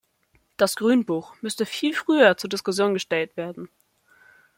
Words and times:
Das 0.57 0.77
Grünbuch 0.77 1.39
müsste 1.43 1.67
viel 1.67 1.93
früher 1.93 2.35
zur 2.35 2.49
Diskussion 2.49 2.95
gestellt 2.95 3.37
werden. 3.37 3.69